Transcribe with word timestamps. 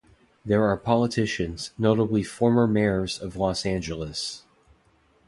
There 0.43 0.63
are 0.63 0.77
politicians, 0.77 1.73
notably 1.77 2.23
former 2.23 2.65
Mayors 2.65 3.19
of 3.21 3.35
Los 3.37 3.67
Angeles. 3.67 4.41